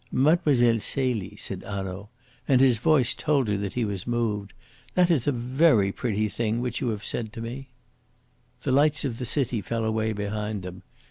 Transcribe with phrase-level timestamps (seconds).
[0.11, 0.79] "Mlle.
[0.79, 2.09] Celie," said Hanaud,
[2.47, 4.51] and his voice told her that he was moved,
[4.95, 7.69] "that is a very pretty thing which you have said to me."
[8.63, 10.81] The lights of the city fell away behind them.